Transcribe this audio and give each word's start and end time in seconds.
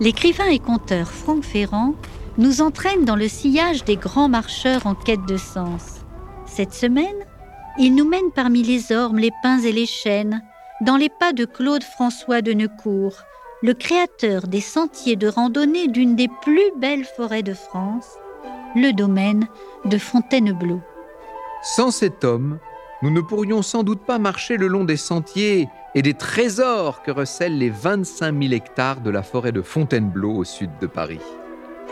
l'écrivain 0.00 0.46
et 0.46 0.58
conteur 0.58 1.08
Franck 1.08 1.44
Ferrand 1.44 1.94
nous 2.36 2.60
entraîne 2.60 3.04
dans 3.04 3.16
le 3.16 3.28
sillage 3.28 3.84
des 3.84 3.96
grands 3.96 4.28
marcheurs 4.28 4.86
en 4.86 4.94
quête 4.94 5.26
de 5.26 5.36
sens. 5.36 6.04
Cette 6.46 6.72
semaine, 6.72 7.26
il 7.78 7.94
nous 7.94 8.08
mène 8.08 8.30
parmi 8.34 8.62
les 8.62 8.92
ormes, 8.92 9.18
les 9.18 9.32
pins 9.42 9.60
et 9.60 9.72
les 9.72 9.86
chênes, 9.86 10.42
dans 10.80 10.96
les 10.96 11.08
pas 11.08 11.32
de 11.32 11.44
Claude 11.44 11.82
François 11.82 12.42
de 12.42 12.52
Neucourt, 12.52 13.16
le 13.62 13.74
créateur 13.74 14.46
des 14.46 14.60
sentiers 14.60 15.16
de 15.16 15.26
randonnée 15.26 15.88
d'une 15.88 16.14
des 16.14 16.28
plus 16.42 16.70
belles 16.76 17.04
forêts 17.04 17.42
de 17.42 17.54
France, 17.54 18.06
le 18.76 18.92
domaine 18.92 19.48
de 19.84 19.98
Fontainebleau. 19.98 20.80
Sans 21.62 21.90
cet 21.90 22.22
homme, 22.22 22.58
nous 23.00 23.10
ne 23.10 23.20
pourrions 23.20 23.62
sans 23.62 23.84
doute 23.84 24.00
pas 24.00 24.18
marcher 24.18 24.56
le 24.56 24.66
long 24.66 24.84
des 24.84 24.96
sentiers 24.96 25.68
et 25.94 26.02
des 26.02 26.14
trésors 26.14 27.02
que 27.02 27.12
recèlent 27.12 27.56
les 27.56 27.70
25 27.70 28.42
000 28.42 28.52
hectares 28.52 29.00
de 29.00 29.10
la 29.10 29.22
forêt 29.22 29.52
de 29.52 29.62
Fontainebleau 29.62 30.34
au 30.34 30.44
sud 30.44 30.70
de 30.80 30.88
Paris. 30.88 31.20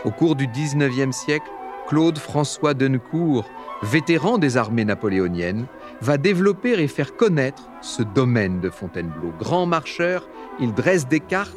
Au 0.03 0.11
cours 0.11 0.35
du 0.35 0.47
19e 0.47 1.13
siècle, 1.13 1.49
Claude 1.87 2.17
François 2.17 2.73
Dennecourt, 2.73 3.45
vétéran 3.83 4.37
des 4.37 4.57
armées 4.57 4.83
napoléoniennes, 4.83 5.67
va 6.01 6.17
développer 6.17 6.73
et 6.73 6.89
faire 6.89 7.15
connaître 7.15 7.69
ce 7.81 8.03
domaine 8.03 8.59
de 8.59 8.69
Fontainebleau. 8.69 9.31
Grand 9.39 9.65
marcheur, 9.65 10.27
il 10.59 10.73
dresse 10.73 11.07
des 11.07 11.21
cartes, 11.21 11.55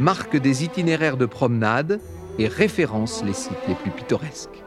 marque 0.00 0.38
des 0.38 0.64
itinéraires 0.64 1.18
de 1.18 1.26
promenade 1.26 2.00
et 2.38 2.48
référence 2.48 3.22
les 3.24 3.34
sites 3.34 3.52
les 3.68 3.74
plus 3.74 3.90
pittoresques. 3.90 4.65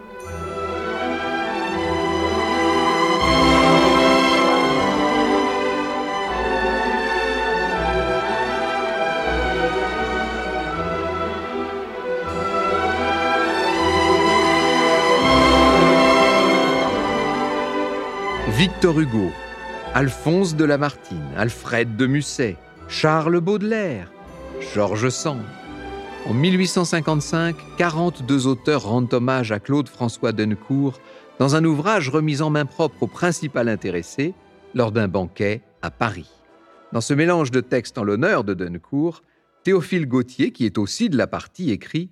Victor 18.59 18.99
Hugo, 18.99 19.31
Alphonse 19.93 20.53
de 20.53 20.65
Lamartine, 20.65 21.31
Alfred 21.37 21.95
de 21.95 22.05
Musset, 22.05 22.57
Charles 22.89 23.39
Baudelaire, 23.39 24.11
Georges 24.73 25.07
Sand. 25.07 25.45
En 26.25 26.33
1855, 26.33 27.55
42 27.77 28.47
auteurs 28.47 28.83
rendent 28.83 29.13
hommage 29.13 29.53
à 29.53 29.61
Claude 29.61 29.87
François 29.87 30.33
Dennecourt 30.33 30.99
dans 31.39 31.55
un 31.55 31.63
ouvrage 31.63 32.09
remis 32.09 32.41
en 32.41 32.49
main 32.49 32.65
propre 32.65 33.03
au 33.03 33.07
principal 33.07 33.69
intéressé 33.69 34.33
lors 34.75 34.91
d'un 34.91 35.07
banquet 35.07 35.61
à 35.81 35.89
Paris. 35.89 36.29
Dans 36.91 36.99
ce 36.99 37.13
mélange 37.13 37.51
de 37.51 37.61
textes 37.61 37.97
en 37.97 38.03
l'honneur 38.03 38.43
de 38.43 38.53
Dennecourt, 38.53 39.21
Théophile 39.63 40.05
Gautier, 40.05 40.51
qui 40.51 40.65
est 40.65 40.77
aussi 40.77 41.07
de 41.07 41.15
la 41.15 41.27
partie, 41.27 41.71
écrit 41.71 42.09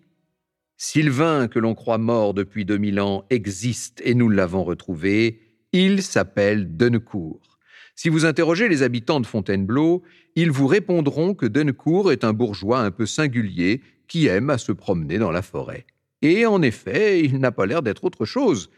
Sylvain, 0.78 1.50
que 1.50 1.60
l'on 1.60 1.76
croit 1.76 1.98
mort 1.98 2.34
depuis 2.34 2.64
2000 2.64 3.02
ans, 3.02 3.26
existe 3.32 4.02
et 4.06 4.16
nous 4.16 4.30
l'avons 4.30 4.64
retrouvé. 4.64 5.42
Il 5.74 6.02
s'appelle 6.02 6.78
Dennecourt. 6.78 7.60
Si 7.96 8.10
vous 8.10 8.26
interrogez 8.26 8.70
les 8.70 8.84
habitants 8.84 9.20
de 9.20 9.26
Fontainebleau, 9.26 10.04
ils 10.36 10.52
vous 10.52 10.68
répondront 10.68 11.34
que 11.34 11.46
Dennecourt 11.46 12.12
est 12.12 12.24
un 12.24 12.34
bourgeois 12.34 12.80
un 12.80 12.92
peu 12.92 13.06
singulier 13.06 13.82
qui 14.08 14.28
aime 14.28 14.50
à 14.50 14.58
se 14.58 14.72
promener 14.72 15.18
dans 15.18 15.32
la 15.32 15.42
forêt. 15.42 15.86
Et 16.22 16.46
en 16.46 16.62
effet, 16.62 17.24
il 17.24 17.40
n'a 17.40 17.52
pas 17.52 17.66
l'air 17.66 17.82
d'être 17.82 18.04
autre 18.04 18.26
chose. 18.26 18.70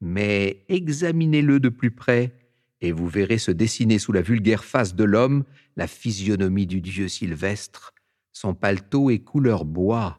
Mais 0.00 0.64
examinez-le 0.68 1.60
de 1.60 1.68
plus 1.68 1.90
près, 1.90 2.32
et 2.80 2.92
vous 2.92 3.08
verrez 3.08 3.38
se 3.38 3.50
dessiner 3.50 3.98
sous 3.98 4.12
la 4.12 4.22
vulgaire 4.22 4.64
face 4.64 4.94
de 4.94 5.04
l'homme 5.04 5.44
la 5.76 5.86
physionomie 5.86 6.66
du 6.66 6.80
dieu 6.80 7.08
sylvestre. 7.08 7.94
Son 8.32 8.54
paletot 8.54 9.10
est 9.10 9.20
couleur 9.20 9.64
bois, 9.64 10.18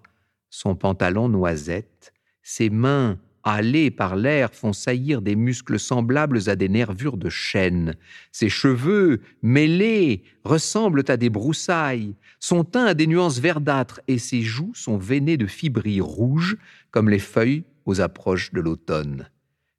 son 0.50 0.76
pantalon 0.76 1.30
noisette, 1.30 2.14
ses 2.42 2.70
mains 2.70 3.20
Allés 3.48 3.92
par 3.92 4.16
l'air 4.16 4.50
font 4.56 4.74
saillir 4.74 5.22
des 5.22 5.36
muscles 5.36 5.80
semblables 5.80 6.50
à 6.50 6.56
des 6.56 6.68
nervures 6.68 7.16
de 7.16 7.30
chêne. 7.30 7.94
Ses 8.32 8.50
cheveux, 8.50 9.22
mêlés, 9.44 10.24
ressemblent 10.44 11.04
à 11.08 11.16
des 11.16 11.30
broussailles. 11.30 12.16
Son 12.40 12.64
teint 12.64 12.88
a 12.88 12.94
des 12.96 13.06
nuances 13.06 13.38
verdâtres 13.38 14.02
et 14.08 14.18
ses 14.18 14.42
joues 14.42 14.74
sont 14.74 14.98
veinées 14.98 15.38
de 15.38 15.46
fibrilles 15.46 16.02
rouges 16.02 16.58
comme 16.90 17.08
les 17.08 17.20
feuilles 17.20 17.66
aux 17.86 18.02
approches 18.02 18.52
de 18.52 18.62
l'automne. 18.62 19.30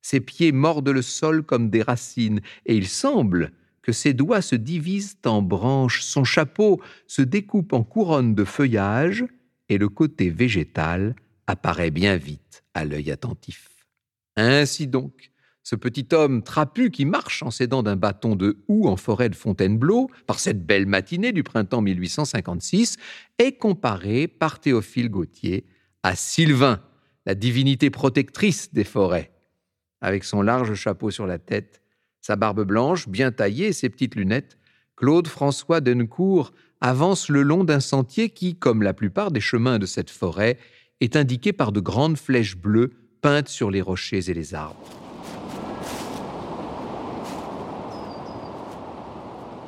Ses 0.00 0.20
pieds 0.20 0.52
mordent 0.52 0.88
le 0.88 1.02
sol 1.02 1.42
comme 1.42 1.68
des 1.68 1.82
racines 1.82 2.42
et 2.66 2.76
il 2.76 2.86
semble 2.86 3.50
que 3.82 3.90
ses 3.90 4.14
doigts 4.14 4.42
se 4.42 4.54
divisent 4.54 5.18
en 5.24 5.42
branches. 5.42 6.02
Son 6.02 6.22
chapeau 6.22 6.80
se 7.08 7.22
découpe 7.22 7.72
en 7.72 7.82
couronne 7.82 8.36
de 8.36 8.44
feuillage 8.44 9.24
et 9.68 9.76
le 9.76 9.88
côté 9.88 10.30
végétal 10.30 11.16
apparaît 11.48 11.90
bien 11.90 12.16
vite 12.16 12.62
à 12.76 12.84
l'œil 12.84 13.10
attentif. 13.10 13.68
Ainsi 14.36 14.86
donc, 14.86 15.30
ce 15.62 15.74
petit 15.74 16.06
homme 16.12 16.42
trapu 16.42 16.90
qui 16.90 17.06
marche 17.06 17.42
en 17.42 17.50
s'aidant 17.50 17.82
d'un 17.82 17.96
bâton 17.96 18.36
de 18.36 18.62
houx 18.68 18.86
en 18.86 18.96
forêt 18.96 19.30
de 19.30 19.34
Fontainebleau, 19.34 20.10
par 20.26 20.38
cette 20.38 20.64
belle 20.64 20.86
matinée 20.86 21.32
du 21.32 21.42
printemps 21.42 21.80
1856, 21.80 22.98
est 23.38 23.56
comparé 23.56 24.28
par 24.28 24.60
Théophile 24.60 25.08
Gautier 25.08 25.66
à 26.02 26.14
Sylvain, 26.14 26.82
la 27.24 27.34
divinité 27.34 27.88
protectrice 27.90 28.72
des 28.74 28.84
forêts. 28.84 29.32
Avec 30.02 30.22
son 30.22 30.42
large 30.42 30.74
chapeau 30.74 31.10
sur 31.10 31.26
la 31.26 31.38
tête, 31.38 31.80
sa 32.20 32.36
barbe 32.36 32.62
blanche 32.62 33.08
bien 33.08 33.32
taillée 33.32 33.68
et 33.68 33.72
ses 33.72 33.88
petites 33.88 34.14
lunettes, 34.16 34.58
Claude 34.96 35.28
François 35.28 35.80
Dennecourt 35.80 36.52
avance 36.82 37.30
le 37.30 37.42
long 37.42 37.64
d'un 37.64 37.80
sentier 37.80 38.28
qui, 38.28 38.54
comme 38.54 38.82
la 38.82 38.92
plupart 38.92 39.30
des 39.30 39.40
chemins 39.40 39.78
de 39.78 39.86
cette 39.86 40.10
forêt, 40.10 40.58
est 41.00 41.16
indiqué 41.16 41.52
par 41.52 41.72
de 41.72 41.80
grandes 41.80 42.18
flèches 42.18 42.56
bleues 42.56 42.92
peintes 43.20 43.48
sur 43.48 43.70
les 43.70 43.82
rochers 43.82 44.30
et 44.30 44.34
les 44.34 44.54
arbres. 44.54 44.88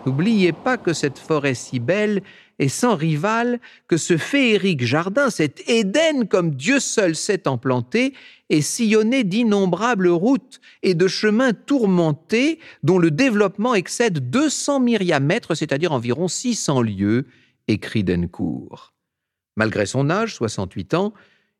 N'oubliez 0.06 0.52
pas 0.52 0.78
que 0.78 0.94
cette 0.94 1.18
forêt 1.18 1.54
si 1.54 1.80
belle 1.80 2.22
est 2.58 2.68
sans 2.68 2.96
rival, 2.96 3.60
que 3.88 3.96
ce 3.96 4.16
féerique 4.16 4.84
jardin, 4.84 5.28
cet 5.28 5.68
Éden 5.68 6.26
comme 6.26 6.54
Dieu 6.54 6.80
seul 6.80 7.14
sait 7.14 7.46
en 7.46 7.58
planter, 7.58 8.14
est 8.48 8.62
sillonné 8.62 9.22
d'innombrables 9.22 10.08
routes 10.08 10.60
et 10.82 10.94
de 10.94 11.08
chemins 11.08 11.52
tourmentés 11.52 12.58
dont 12.82 12.98
le 12.98 13.10
développement 13.10 13.74
excède 13.74 14.30
200 14.30 14.80
myriamètres, 14.80 15.54
c'est-à-dire 15.54 15.92
environ 15.92 16.26
600 16.26 16.80
lieues, 16.80 17.26
écrit 17.68 18.02
Dencourt. 18.02 18.94
Malgré 19.58 19.86
son 19.86 20.08
âge, 20.08 20.36
68 20.36 20.94
ans, 20.94 21.12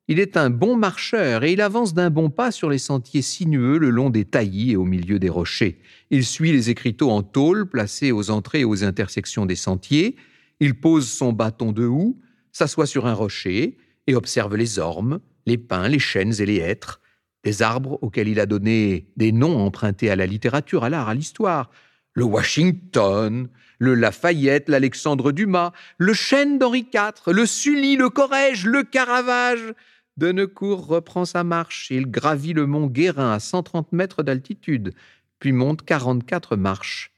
il 0.07 0.21
est 0.21 0.37
un 0.37 0.51
bon 0.51 0.77
marcheur 0.77 1.43
et 1.43 1.53
il 1.53 1.61
avance 1.61 1.95
d'un 1.95 2.11
bon 2.11 2.31
pas 2.31 2.53
sur 2.53 2.71
les 2.71 2.79
sentiers 2.79 3.23
sinueux 3.23 3.77
le 3.77 3.91
long 3.91 4.09
des 4.09 4.25
taillis 4.25 4.71
et 4.71 4.77
au 4.77 4.85
milieu 4.85 5.19
des 5.19 5.29
rochers. 5.29 5.81
Il 6.11 6.25
suit 6.25 6.53
les 6.53 6.71
écriteaux 6.71 7.11
en 7.11 7.25
tôle 7.25 7.69
placés 7.69 8.13
aux 8.13 8.31
entrées 8.31 8.61
et 8.61 8.65
aux 8.65 8.85
intersections 8.85 9.47
des 9.47 9.57
sentiers. 9.57 10.15
Il 10.61 10.79
pose 10.79 11.09
son 11.09 11.33
bâton 11.33 11.73
de 11.73 11.87
houx, 11.87 12.17
s'assoit 12.53 12.87
sur 12.87 13.09
un 13.09 13.15
rocher 13.15 13.77
et 14.07 14.15
observe 14.15 14.55
les 14.55 14.79
ormes, 14.79 15.19
les 15.45 15.59
pins, 15.59 15.89
les 15.89 15.99
chênes 15.99 16.35
et 16.39 16.47
les 16.47 16.59
hêtres, 16.59 17.01
des 17.43 17.63
arbres 17.63 17.99
auxquels 18.01 18.29
il 18.29 18.39
a 18.39 18.47
donné 18.47 19.09
des 19.17 19.33
noms 19.33 19.59
empruntés 19.59 20.09
à 20.09 20.15
la 20.15 20.27
littérature, 20.27 20.85
à 20.85 20.89
l'art, 20.89 21.09
à 21.09 21.15
l'histoire. 21.17 21.69
Le 22.19 22.25
Washington, 22.25 23.49
le 23.79 23.95
Lafayette, 23.95 24.69
l'Alexandre 24.69 25.31
Dumas, 25.31 25.71
le 25.99 26.15
chêne 26.15 26.59
d'Henri 26.59 26.89
IV, 26.93 27.33
le 27.33 27.47
Sully, 27.47 27.95
le 27.95 28.11
Corrège, 28.11 28.67
le 28.67 28.83
Caravage. 28.83 29.73
Dennecourt 30.17 30.85
reprend 30.89 31.25
sa 31.25 31.45
marche. 31.45 31.93
Il 31.93 32.11
gravit 32.11 32.55
le 32.55 32.67
mont 32.67 32.89
Guérin 32.89 33.31
à 33.31 33.39
130 33.39 33.93
mètres 33.93 34.25
d'altitude, 34.25 34.95
puis 35.39 35.53
monte 35.53 35.85
44 35.85 36.57
marches. 36.57 37.13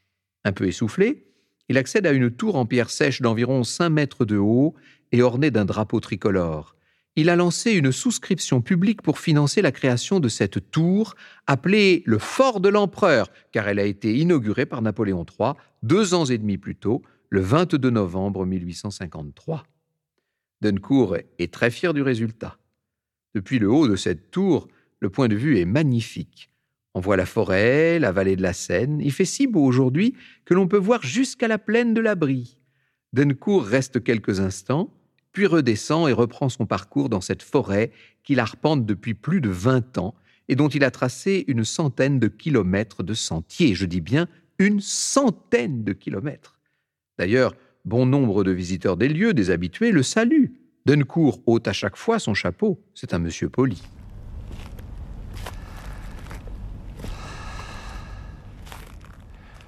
Un 0.45 0.51
peu 0.51 0.67
essoufflé, 0.67 1.25
il 1.67 1.79
accède 1.79 2.05
à 2.05 2.11
une 2.11 2.29
tour 2.29 2.55
en 2.55 2.67
pierre 2.67 2.91
sèche 2.91 3.23
d'environ 3.23 3.63
5 3.63 3.89
mètres 3.89 4.23
de 4.23 4.37
haut 4.37 4.75
et 5.11 5.23
ornée 5.23 5.49
d'un 5.49 5.65
drapeau 5.65 5.99
tricolore. 5.99 6.75
Il 7.17 7.29
a 7.29 7.35
lancé 7.35 7.73
une 7.73 7.91
souscription 7.91 8.61
publique 8.61 9.01
pour 9.01 9.19
financer 9.19 9.61
la 9.61 9.73
création 9.73 10.21
de 10.21 10.29
cette 10.29 10.71
tour, 10.71 11.15
appelée 11.45 12.03
le 12.05 12.17
Fort 12.17 12.61
de 12.61 12.69
l'Empereur, 12.69 13.29
car 13.51 13.67
elle 13.67 13.79
a 13.79 13.85
été 13.85 14.17
inaugurée 14.17 14.65
par 14.65 14.81
Napoléon 14.81 15.25
III 15.25 15.53
deux 15.83 16.13
ans 16.13 16.25
et 16.25 16.37
demi 16.37 16.57
plus 16.57 16.75
tôt, 16.75 17.01
le 17.29 17.41
22 17.41 17.89
novembre 17.89 18.45
1853. 18.45 19.65
Duncourt 20.61 21.17
est 21.39 21.53
très 21.53 21.71
fier 21.71 21.93
du 21.93 22.01
résultat. 22.01 22.57
Depuis 23.33 23.59
le 23.59 23.69
haut 23.69 23.87
de 23.87 23.95
cette 23.95 24.31
tour, 24.31 24.67
le 24.99 25.09
point 25.09 25.27
de 25.27 25.35
vue 25.35 25.59
est 25.59 25.65
magnifique. 25.65 26.49
On 26.93 26.99
voit 26.99 27.17
la 27.17 27.25
forêt, 27.25 27.99
la 27.99 28.11
vallée 28.11 28.35
de 28.35 28.41
la 28.41 28.53
Seine. 28.53 29.01
Il 29.01 29.11
fait 29.11 29.25
si 29.25 29.47
beau 29.47 29.63
aujourd'hui 29.63 30.15
que 30.45 30.53
l'on 30.53 30.67
peut 30.67 30.77
voir 30.77 31.03
jusqu'à 31.03 31.47
la 31.47 31.57
plaine 31.57 31.93
de 31.93 32.01
la 32.01 32.15
Brie. 32.15 32.57
Reste 33.13 34.03
quelques 34.03 34.39
instants, 34.39 34.93
puis 35.31 35.47
redescend 35.47 36.09
et 36.09 36.13
reprend 36.13 36.49
son 36.49 36.65
parcours 36.65 37.09
dans 37.09 37.21
cette 37.21 37.43
forêt 37.43 37.91
qu'il 38.23 38.39
arpente 38.39 38.85
depuis 38.85 39.13
plus 39.13 39.41
de 39.41 39.49
vingt 39.49 39.97
ans 39.97 40.15
et 40.49 40.55
dont 40.55 40.67
il 40.67 40.83
a 40.83 40.91
tracé 40.91 41.45
une 41.47 41.63
centaine 41.63 42.19
de 42.19 42.27
kilomètres 42.27 43.03
de 43.03 43.13
sentiers. 43.13 43.73
Je 43.73 43.85
dis 43.85 44.01
bien 44.01 44.27
une 44.59 44.81
centaine 44.81 45.83
de 45.83 45.93
kilomètres. 45.93 46.59
D'ailleurs, 47.17 47.53
bon 47.85 48.05
nombre 48.05 48.43
de 48.43 48.51
visiteurs 48.51 48.97
des 48.97 49.07
lieux, 49.07 49.33
des 49.33 49.49
habitués, 49.49 49.91
le 49.91 50.03
saluent. 50.03 50.53
Dencourt 50.85 51.41
ôte 51.45 51.67
à 51.67 51.73
chaque 51.73 51.95
fois 51.95 52.19
son 52.19 52.33
chapeau, 52.33 52.83
c'est 52.93 53.13
un 53.13 53.19
monsieur 53.19 53.49
poli. 53.49 53.81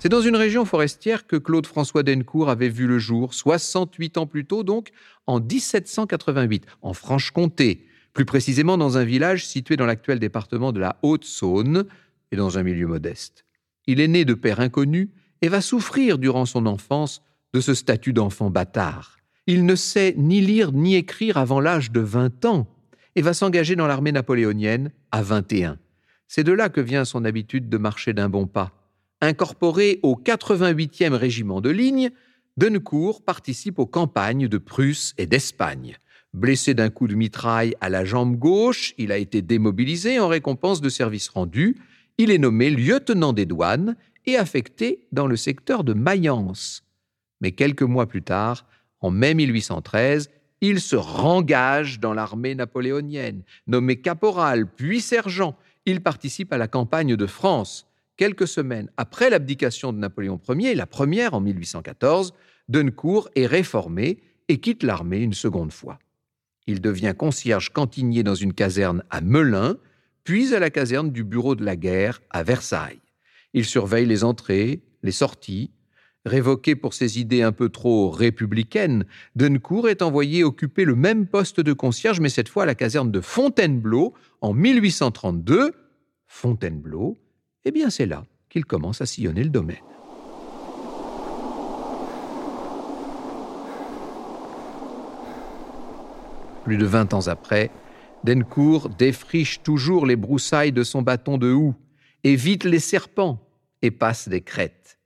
C'est 0.03 0.09
dans 0.09 0.19
une 0.19 0.35
région 0.35 0.65
forestière 0.65 1.27
que 1.27 1.37
Claude-François 1.37 2.03
Dencourt 2.03 2.49
avait 2.49 2.67
vu 2.67 2.87
le 2.87 2.99
jour, 2.99 3.33
68 3.33 4.17
ans 4.17 4.27
plus 4.27 4.43
tôt 4.43 4.63
donc, 4.63 4.89
en 5.27 5.39
1788, 5.39 6.65
en 6.81 6.91
Franche-Comté, 6.91 7.87
plus 8.11 8.25
précisément 8.25 8.77
dans 8.77 8.97
un 8.97 9.05
village 9.05 9.47
situé 9.47 9.77
dans 9.77 9.85
l'actuel 9.85 10.19
département 10.19 10.73
de 10.73 10.81
la 10.81 10.99
Haute-Saône 11.03 11.85
et 12.33 12.35
dans 12.35 12.57
un 12.57 12.63
milieu 12.63 12.85
modeste. 12.85 13.45
Il 13.87 14.01
est 14.01 14.09
né 14.09 14.25
de 14.25 14.33
père 14.33 14.59
inconnu 14.59 15.09
et 15.41 15.47
va 15.47 15.61
souffrir 15.61 16.17
durant 16.17 16.45
son 16.45 16.65
enfance 16.65 17.21
de 17.53 17.61
ce 17.61 17.73
statut 17.73 18.11
d'enfant 18.11 18.49
bâtard. 18.49 19.19
Il 19.47 19.65
ne 19.65 19.75
sait 19.75 20.15
ni 20.17 20.41
lire 20.41 20.73
ni 20.73 20.95
écrire 20.95 21.37
avant 21.37 21.61
l'âge 21.61 21.91
de 21.91 22.01
20 22.01 22.43
ans 22.43 22.67
et 23.15 23.21
va 23.21 23.33
s'engager 23.33 23.77
dans 23.77 23.87
l'armée 23.87 24.11
napoléonienne 24.11 24.91
à 25.13 25.21
21. 25.21 25.79
C'est 26.27 26.43
de 26.43 26.51
là 26.51 26.67
que 26.67 26.81
vient 26.81 27.05
son 27.05 27.23
habitude 27.23 27.69
de 27.69 27.77
marcher 27.77 28.11
d'un 28.11 28.27
bon 28.27 28.47
pas 28.47 28.82
Incorporé 29.23 30.01
au 30.03 30.17
88e 30.17 31.13
régiment 31.13 31.61
de 31.61 31.69
ligne, 31.69 32.11
Dencourt 32.57 33.21
participe 33.21 33.79
aux 33.79 33.85
campagnes 33.85 34.49
de 34.49 34.57
Prusse 34.57 35.13
et 35.17 35.27
d'Espagne. 35.27 35.95
Blessé 36.33 36.73
d'un 36.73 36.89
coup 36.89 37.07
de 37.07 37.15
mitraille 37.15 37.73
à 37.79 37.87
la 37.87 38.03
jambe 38.03 38.35
gauche, 38.35 38.93
il 38.97 39.13
a 39.13 39.17
été 39.17 39.41
démobilisé 39.41 40.19
en 40.19 40.27
récompense 40.27 40.81
de 40.81 40.89
services 40.89 41.29
rendus. 41.29 41.77
Il 42.17 42.31
est 42.31 42.37
nommé 42.37 42.69
lieutenant 42.69 43.31
des 43.31 43.45
douanes 43.45 43.95
et 44.25 44.35
affecté 44.35 45.07
dans 45.13 45.27
le 45.27 45.37
secteur 45.37 45.85
de 45.85 45.93
Mayence. 45.93 46.83
Mais 47.39 47.53
quelques 47.53 47.83
mois 47.83 48.07
plus 48.07 48.23
tard, 48.23 48.65
en 48.99 49.09
mai 49.09 49.35
1813, 49.35 50.31
il 50.59 50.81
se 50.81 50.97
rengage 50.97 52.01
dans 52.01 52.13
l'armée 52.13 52.55
napoléonienne. 52.55 53.43
Nommé 53.67 54.01
caporal 54.01 54.67
puis 54.67 54.99
sergent, 54.99 55.55
il 55.85 56.01
participe 56.01 56.51
à 56.51 56.57
la 56.57 56.67
campagne 56.67 57.15
de 57.15 57.25
France 57.25 57.87
quelques 58.17 58.47
semaines 58.47 58.89
après 58.97 59.29
l'abdication 59.29 59.93
de 59.93 59.97
Napoléon 59.97 60.39
Ier, 60.49 60.75
la 60.75 60.85
première 60.87 61.33
en 61.33 61.41
1814, 61.41 62.33
Dencourt 62.69 63.29
est 63.35 63.45
réformé 63.45 64.19
et 64.47 64.59
quitte 64.59 64.83
l'armée 64.83 65.19
une 65.19 65.33
seconde 65.33 65.71
fois. 65.71 65.99
Il 66.67 66.81
devient 66.81 67.13
concierge 67.17 67.71
cantinier 67.71 68.23
dans 68.23 68.35
une 68.35 68.53
caserne 68.53 69.03
à 69.09 69.21
Melun, 69.21 69.77
puis 70.23 70.53
à 70.55 70.59
la 70.59 70.69
caserne 70.69 71.11
du 71.11 71.23
bureau 71.23 71.55
de 71.55 71.65
la 71.65 71.75
guerre 71.75 72.21
à 72.29 72.43
Versailles. 72.43 73.01
Il 73.53 73.65
surveille 73.65 74.05
les 74.05 74.23
entrées, 74.23 74.81
les 75.03 75.11
sorties. 75.11 75.71
Révoqué 76.25 76.75
pour 76.75 76.93
ses 76.93 77.19
idées 77.19 77.41
un 77.41 77.51
peu 77.51 77.67
trop 77.67 78.09
républicaines, 78.09 79.05
Dencourt 79.35 79.89
est 79.89 80.01
envoyé 80.01 80.45
occuper 80.45 80.85
le 80.85 80.95
même 80.95 81.27
poste 81.27 81.59
de 81.59 81.73
concierge, 81.73 82.21
mais 82.21 82.29
cette 82.29 82.47
fois 82.47 82.63
à 82.63 82.65
la 82.65 82.75
caserne 82.75 83.11
de 83.11 83.19
Fontainebleau 83.19 84.13
en 84.39 84.53
1832. 84.53 85.73
Fontainebleau, 86.25 87.17
eh 87.65 87.71
bien 87.71 87.89
c'est 87.89 88.05
là 88.05 88.25
qu'il 88.49 88.65
commence 88.65 89.01
à 89.01 89.05
sillonner 89.05 89.43
le 89.43 89.49
domaine. 89.49 89.77
Plus 96.63 96.77
de 96.77 96.85
vingt 96.85 97.13
ans 97.13 97.27
après, 97.27 97.71
Dencourt 98.23 98.89
défriche 98.89 99.61
toujours 99.63 100.05
les 100.05 100.15
broussailles 100.15 100.71
de 100.71 100.83
son 100.83 101.01
bâton 101.01 101.37
de 101.37 101.51
houx, 101.51 101.75
évite 102.23 102.63
les 102.63 102.79
serpents 102.79 103.45
et 103.81 103.91
passe 103.91 104.29
des 104.29 104.41
crêtes. 104.41 104.99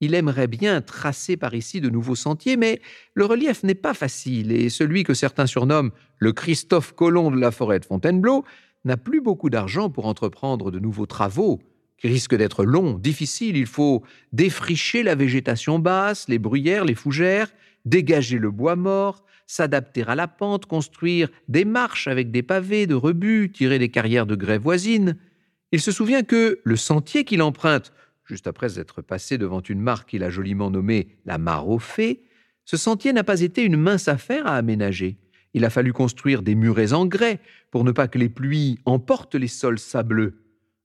Il 0.00 0.14
aimerait 0.14 0.46
bien 0.46 0.80
tracer 0.80 1.36
par 1.36 1.54
ici 1.54 1.80
de 1.80 1.90
nouveaux 1.90 2.14
sentiers, 2.14 2.56
mais 2.56 2.80
le 3.14 3.24
relief 3.24 3.64
n'est 3.64 3.74
pas 3.74 3.92
facile 3.92 4.52
et 4.52 4.70
celui 4.70 5.02
que 5.02 5.14
certains 5.14 5.46
surnomment 5.46 5.90
le 6.18 6.32
Christophe 6.32 6.92
Colomb 6.92 7.30
de 7.30 7.40
la 7.40 7.50
forêt 7.50 7.80
de 7.80 7.84
Fontainebleau 7.84 8.44
n'a 8.84 8.96
plus 8.96 9.20
beaucoup 9.20 9.50
d'argent 9.50 9.90
pour 9.90 10.06
entreprendre 10.06 10.70
de 10.70 10.78
nouveaux 10.78 11.06
travaux 11.06 11.60
qui 12.00 12.08
risque 12.08 12.34
d'être 12.34 12.64
long, 12.64 12.94
difficile. 12.94 13.56
Il 13.56 13.66
faut 13.66 14.02
défricher 14.32 15.02
la 15.02 15.14
végétation 15.14 15.78
basse, 15.78 16.28
les 16.28 16.38
bruyères, 16.38 16.84
les 16.84 16.94
fougères, 16.94 17.52
dégager 17.84 18.38
le 18.38 18.50
bois 18.50 18.74
mort, 18.74 19.24
s'adapter 19.46 20.04
à 20.06 20.14
la 20.14 20.26
pente, 20.26 20.66
construire 20.66 21.28
des 21.48 21.64
marches 21.64 22.08
avec 22.08 22.30
des 22.30 22.42
pavés 22.42 22.86
de 22.86 22.94
rebut, 22.94 23.50
tirer 23.52 23.78
des 23.78 23.90
carrières 23.90 24.26
de 24.26 24.34
grès 24.34 24.58
voisines. 24.58 25.16
Il 25.72 25.80
se 25.80 25.92
souvient 25.92 26.22
que 26.22 26.60
le 26.64 26.76
sentier 26.76 27.24
qu'il 27.24 27.42
emprunte, 27.42 27.92
juste 28.24 28.46
après 28.46 28.78
être 28.78 29.02
passé 29.02 29.36
devant 29.36 29.60
une 29.60 29.80
mare 29.80 30.06
qu'il 30.06 30.24
a 30.24 30.30
joliment 30.30 30.70
nommée 30.70 31.08
la 31.26 31.36
mare 31.36 31.68
aux 31.68 31.78
fées, 31.78 32.22
ce 32.64 32.76
sentier 32.76 33.12
n'a 33.12 33.24
pas 33.24 33.40
été 33.40 33.62
une 33.62 33.76
mince 33.76 34.08
affaire 34.08 34.46
à 34.46 34.54
aménager. 34.54 35.16
Il 35.52 35.64
a 35.64 35.70
fallu 35.70 35.92
construire 35.92 36.42
des 36.42 36.54
murets 36.54 36.92
en 36.92 37.04
grès 37.04 37.40
pour 37.70 37.84
ne 37.84 37.90
pas 37.90 38.08
que 38.08 38.18
les 38.18 38.28
pluies 38.28 38.78
emportent 38.84 39.34
les 39.34 39.48
sols 39.48 39.80
sableux. 39.80 40.36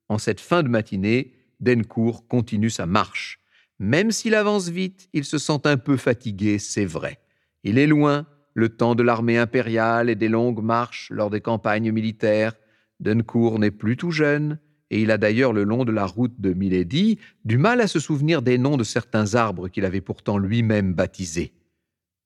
En 0.10 0.18
cette 0.18 0.40
fin 0.40 0.64
de 0.64 0.70
matinée, 0.70 1.34
Dencourt 1.60 2.28
continue 2.28 2.70
sa 2.70 2.86
marche. 2.86 3.40
Même 3.80 4.12
s'il 4.12 4.36
avance 4.36 4.70
vite, 4.70 5.10
il 5.14 5.26
se 5.26 5.38
sent 5.38 5.60
un 5.66 5.78
peu 5.78 5.98
fatigué, 5.98 6.60
c'est 6.60 6.86
vrai. 6.86 7.20
Il 7.64 7.78
est 7.78 7.88
loin, 7.88 8.26
le 8.54 8.70
temps 8.70 8.96
de 8.96 9.04
l'armée 9.04 9.38
impériale 9.38 10.10
et 10.10 10.16
des 10.16 10.30
longues 10.30 10.64
marches 10.64 11.10
lors 11.12 11.30
des 11.30 11.42
campagnes 11.42 11.92
militaires. 11.92 12.54
Dencourt 13.00 13.60
n'est 13.60 13.72
plus 13.72 13.98
tout 13.98 14.12
jeune, 14.12 14.60
et 14.92 15.02
il 15.02 15.12
a 15.12 15.18
d'ailleurs 15.18 15.52
le 15.52 15.64
long 15.64 15.84
de 15.84 15.92
la 15.92 16.06
route 16.06 16.40
de 16.40 16.54
Milady 16.54 17.20
du 17.44 17.58
mal 17.58 17.82
à 17.82 17.88
se 17.88 18.00
souvenir 18.00 18.42
des 18.42 18.58
noms 18.58 18.78
de 18.78 18.84
certains 18.84 19.36
arbres 19.36 19.68
qu'il 19.68 19.84
avait 19.84 20.02
pourtant 20.02 20.38
lui-même 20.38 20.94
baptisés. 20.94 21.54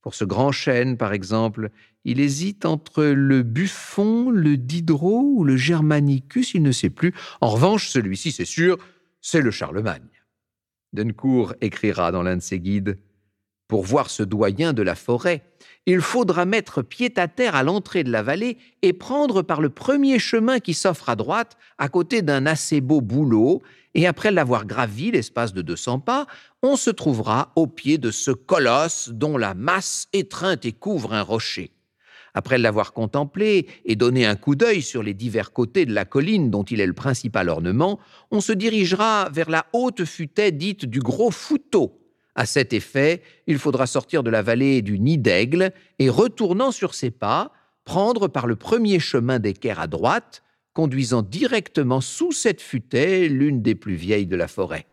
Pour 0.01 0.15
ce 0.15 0.23
grand 0.23 0.51
chêne, 0.51 0.97
par 0.97 1.13
exemple, 1.13 1.69
il 2.05 2.19
hésite 2.19 2.65
entre 2.65 3.03
le 3.03 3.43
buffon, 3.43 4.29
le 4.29 4.55
didro 4.55 5.33
ou 5.35 5.43
le 5.43 5.57
germanicus, 5.57 6.53
il 6.53 6.63
ne 6.63 6.71
sait 6.71 6.89
plus. 6.89 7.13
En 7.41 7.49
revanche, 7.49 7.89
celui-ci, 7.89 8.31
c'est 8.31 8.45
sûr, 8.45 8.77
c'est 9.21 9.41
le 9.41 9.51
Charlemagne. 9.51 10.07
Dencourt 10.93 11.53
écrira 11.61 12.11
dans 12.11 12.23
l'un 12.23 12.37
de 12.37 12.41
ses 12.41 12.59
guides 12.59 12.97
Pour 13.69 13.83
voir 13.83 14.09
ce 14.09 14.23
doyen 14.23 14.73
de 14.73 14.81
la 14.81 14.95
forêt, 14.95 15.43
il 15.85 16.01
faudra 16.01 16.45
mettre 16.45 16.81
pied 16.81 17.13
à 17.17 17.27
terre 17.27 17.53
à 17.53 17.61
l'entrée 17.61 18.03
de 18.03 18.11
la 18.11 18.23
vallée 18.23 18.57
et 18.81 18.93
prendre 18.93 19.43
par 19.43 19.61
le 19.61 19.69
premier 19.69 20.17
chemin 20.17 20.59
qui 20.59 20.73
s'offre 20.73 21.07
à 21.07 21.15
droite, 21.15 21.55
à 21.77 21.87
côté 21.87 22.23
d'un 22.23 22.47
assez 22.47 22.81
beau 22.81 22.99
bouleau, 22.99 23.61
et 23.93 24.07
après 24.07 24.31
l'avoir 24.31 24.65
gravi 24.65 25.11
l'espace 25.11 25.53
de 25.53 25.61
200 25.61 25.99
pas, 25.99 26.25
on 26.63 26.77
se 26.77 26.89
trouvera 26.89 27.51
au 27.55 27.67
pied 27.67 27.99
de 27.99 28.09
ce 28.09 28.31
colosse 28.31 29.09
dont 29.09 29.37
la 29.37 29.53
masse 29.53 30.07
étreinte 30.13 30.65
et 30.65 30.71
couvre 30.71 31.13
un 31.13 31.21
rocher. 31.21 31.71
Après 32.33 32.57
l'avoir 32.57 32.91
contemplé 32.93 33.67
et 33.85 33.95
donné 33.95 34.25
un 34.25 34.35
coup 34.35 34.55
d'œil 34.55 34.81
sur 34.81 35.03
les 35.03 35.13
divers 35.13 35.53
côtés 35.53 35.85
de 35.85 35.93
la 35.93 36.05
colline 36.05 36.49
dont 36.49 36.63
il 36.63 36.81
est 36.81 36.87
le 36.87 36.93
principal 36.93 37.49
ornement, 37.49 37.99
on 38.31 38.41
se 38.41 38.51
dirigera 38.51 39.29
vers 39.31 39.51
la 39.51 39.67
haute 39.73 40.05
futaie 40.05 40.51
dite 40.51 40.85
du 40.85 41.01
Gros 41.01 41.29
Fouteau. 41.29 41.98
À 42.39 42.45
cet 42.45 42.71
effet, 42.71 43.21
il 43.47 43.57
faudra 43.57 43.85
sortir 43.85 44.23
de 44.23 44.29
la 44.29 44.41
vallée 44.41 44.81
du 44.81 44.97
Nid 44.97 45.17
d'Aigle 45.17 45.73
et, 45.99 46.07
retournant 46.07 46.71
sur 46.71 46.93
ses 46.93 47.11
pas, 47.11 47.51
prendre 47.83 48.29
par 48.29 48.47
le 48.47 48.55
premier 48.55 49.01
chemin 49.01 49.39
d'équerre 49.39 49.81
à 49.81 49.87
droite, 49.87 50.41
conduisant 50.71 51.21
directement 51.21 51.99
sous 51.99 52.31
cette 52.31 52.61
futaie, 52.61 53.27
l'une 53.27 53.61
des 53.61 53.75
plus 53.75 53.95
vieilles 53.95 54.25
de 54.25 54.37
la 54.37 54.47
forêt. 54.47 54.85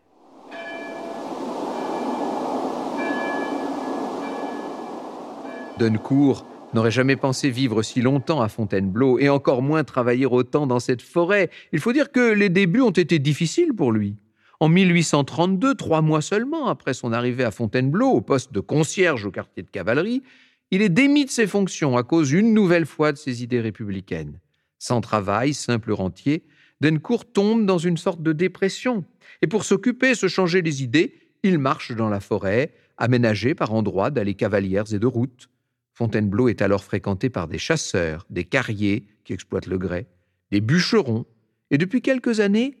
Duncourt 5.79 6.45
n'aurait 6.73 6.91
jamais 6.91 7.15
pensé 7.15 7.49
vivre 7.49 7.81
si 7.81 8.01
longtemps 8.01 8.41
à 8.41 8.49
Fontainebleau 8.49 9.19
et 9.19 9.29
encore 9.29 9.61
moins 9.61 9.85
travailler 9.85 10.25
autant 10.25 10.67
dans 10.67 10.81
cette 10.81 11.01
forêt. 11.01 11.49
Il 11.71 11.79
faut 11.79 11.93
dire 11.93 12.11
que 12.11 12.33
les 12.33 12.49
débuts 12.49 12.81
ont 12.81 12.91
été 12.91 13.19
difficiles 13.19 13.73
pour 13.73 13.93
lui. 13.93 14.17
En 14.59 14.69
1832, 14.69 15.75
trois 15.75 16.01
mois 16.01 16.21
seulement 16.21 16.67
après 16.67 16.95
son 16.95 17.13
arrivée 17.13 17.43
à 17.43 17.51
Fontainebleau, 17.51 18.07
au 18.07 18.21
poste 18.21 18.51
de 18.51 18.59
concierge 18.59 19.25
au 19.25 19.31
quartier 19.31 19.61
de 19.61 19.69
cavalerie, 19.69 20.23
il 20.71 20.81
est 20.81 20.89
démis 20.89 21.25
de 21.25 21.29
ses 21.29 21.45
fonctions 21.45 21.95
à 21.95 22.03
cause 22.03 22.31
une 22.31 22.53
nouvelle 22.53 22.87
fois 22.87 23.11
de 23.11 23.17
ses 23.17 23.43
idées 23.43 23.61
républicaines. 23.61 24.39
Sans 24.79 24.99
travail, 24.99 25.53
simple 25.53 25.91
rentier, 25.91 26.43
Dencourt 26.81 27.31
tombe 27.31 27.65
dans 27.65 27.77
une 27.77 27.97
sorte 27.97 28.21
de 28.21 28.33
dépression. 28.33 29.05
Et 29.43 29.47
pour 29.47 29.63
s'occuper, 29.63 30.15
se 30.15 30.27
changer 30.27 30.61
les 30.63 30.83
idées, 30.83 31.13
il 31.43 31.59
marche 31.59 31.91
dans 31.91 32.09
la 32.09 32.19
forêt, 32.19 32.73
aménagée 32.97 33.53
par 33.53 33.73
endroits 33.73 34.09
d'allées 34.09 34.33
cavalières 34.33 34.91
et 34.91 34.99
de 34.99 35.07
routes. 35.07 35.49
Fontainebleau 35.93 36.49
est 36.49 36.61
alors 36.63 36.83
fréquenté 36.83 37.29
par 37.29 37.47
des 37.47 37.57
chasseurs, 37.59 38.25
des 38.31 38.43
carriers 38.43 39.07
qui 39.23 39.33
exploitent 39.33 39.67
le 39.67 39.77
grès, 39.77 40.07
des 40.51 40.61
bûcherons, 40.61 41.25
et 41.69 41.77
depuis 41.77 42.01
quelques 42.01 42.39
années, 42.39 42.77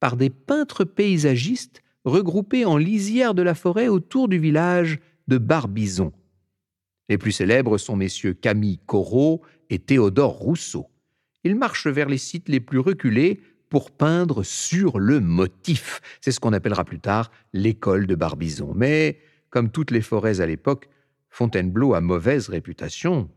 par 0.00 0.16
des 0.16 0.30
peintres 0.30 0.84
paysagistes 0.84 1.82
regroupés 2.04 2.64
en 2.64 2.76
lisière 2.76 3.34
de 3.34 3.42
la 3.42 3.54
forêt 3.54 3.88
autour 3.88 4.28
du 4.28 4.38
village 4.38 4.98
de 5.26 5.38
Barbizon. 5.38 6.12
Les 7.08 7.18
plus 7.18 7.32
célèbres 7.32 7.78
sont 7.78 7.96
messieurs 7.96 8.34
Camille 8.34 8.78
Corot 8.86 9.42
et 9.70 9.78
Théodore 9.78 10.32
Rousseau. 10.32 10.86
Ils 11.44 11.56
marchent 11.56 11.86
vers 11.86 12.08
les 12.08 12.18
sites 12.18 12.48
les 12.48 12.60
plus 12.60 12.78
reculés 12.78 13.40
pour 13.68 13.90
peindre 13.90 14.42
sur 14.42 14.98
le 14.98 15.20
motif. 15.20 16.00
C'est 16.20 16.32
ce 16.32 16.40
qu'on 16.40 16.52
appellera 16.52 16.84
plus 16.84 17.00
tard 17.00 17.30
l'école 17.52 18.06
de 18.06 18.14
Barbizon. 18.14 18.72
Mais, 18.74 19.20
comme 19.50 19.70
toutes 19.70 19.90
les 19.90 20.00
forêts 20.00 20.40
à 20.40 20.46
l'époque, 20.46 20.88
Fontainebleau 21.30 21.94
a 21.94 22.00
mauvaise 22.00 22.48
réputation. 22.48 23.28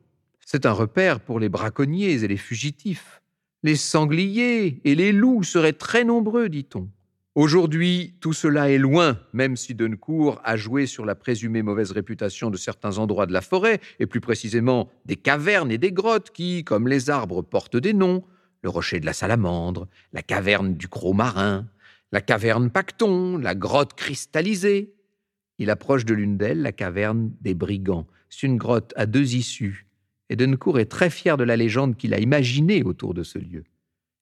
C'est 0.46 0.65
un 0.65 0.72
repère 0.72 1.20
pour 1.20 1.39
les 1.39 1.50
braconniers 1.50 2.24
et 2.24 2.27
les 2.27 2.38
fugitifs. 2.38 3.20
Les 3.63 3.75
sangliers 3.75 4.82
et 4.84 4.96
les 4.96 5.12
loups 5.12 5.44
seraient 5.44 5.74
très 5.74 6.03
nombreux, 6.03 6.50
dit-on. 6.50 6.89
Aujourd'hui, 7.36 8.15
tout 8.20 8.34
cela 8.34 8.70
est 8.72 8.77
loin, 8.77 9.20
même 9.32 9.56
si 9.56 9.74
Dencourt 9.74 10.41
a 10.44 10.58
joué 10.58 10.86
sur 10.86 11.06
la 11.06 11.15
présumée 11.15 11.62
mauvaise 11.62 11.91
réputation 11.91 12.50
de 12.50 12.58
certains 12.58 12.98
endroits 12.98 13.25
de 13.25 13.34
la 13.34 13.39
forêt, 13.41 13.80
et 14.00 14.06
plus 14.06 14.20
précisément 14.20 14.89
des 15.06 15.15
cavernes 15.15 15.72
et 15.72 15.77
des 15.77 15.94
grottes 15.94 16.32
qui, 16.32 16.65
comme 16.65 16.88
les 16.88 17.10
arbres, 17.10 17.41
portent 17.41 17.77
des 17.77 17.94
noms 17.94 18.24
le 18.63 18.70
rocher 18.70 19.00
de 19.00 19.06
la 19.06 19.13
salamandre, 19.13 19.88
la 20.13 20.22
caverne 20.22 20.75
du 20.75 20.88
croc 20.88 21.15
marin, 21.15 21.68
la 22.12 22.22
caverne 22.22 22.70
Pacton, 22.70 23.38
la 23.38 23.56
grotte 23.56 23.94
cristallisée. 23.94 24.94
Il 25.58 25.70
approche 25.70 26.06
de 26.06 26.13
l'une 26.13 26.38
d'elles, 26.38 26.62
la 26.62 26.72
caverne 26.72 27.32
des 27.41 27.53
brigands. 27.53 28.08
C'est 28.30 28.48
une 28.48 28.58
grotte 28.58 28.94
à 28.96 29.06
deux 29.06 29.36
issues, 29.36 29.88
et 30.31 30.38
Dencourt 30.38 30.79
est 30.79 30.85
très 30.85 31.09
fier 31.09 31.35
de 31.35 31.43
la 31.43 31.57
légende 31.57 31.97
qu'il 31.97 32.13
a 32.13 32.19
imaginée 32.19 32.83
autour 32.83 33.13
de 33.13 33.21
ce 33.21 33.38
lieu. 33.38 33.65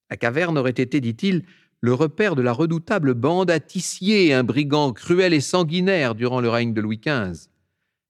La 0.09 0.17
caverne 0.17 0.57
aurait 0.57 0.71
été, 0.71 0.99
dit-il, 1.01 1.43
le 1.81 1.93
repère 1.93 2.35
de 2.35 2.41
la 2.41 2.51
redoutable 2.51 3.13
bande 3.13 3.51
à 3.51 3.59
Tissier, 3.59 4.33
un 4.33 4.43
brigand 4.43 4.91
cruel 4.91 5.35
et 5.35 5.39
sanguinaire 5.39 6.15
durant 6.15 6.41
le 6.41 6.49
règne 6.49 6.73
de 6.73 6.81
Louis 6.81 6.97
XV. 6.99 7.47